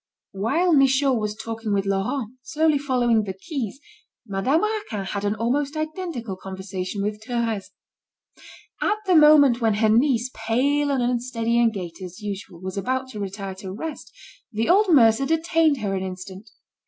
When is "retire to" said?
13.19-13.71